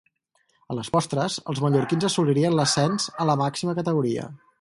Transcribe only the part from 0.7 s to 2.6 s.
A les postres, els mallorquins assolirien